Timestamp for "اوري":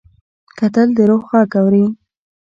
1.59-1.85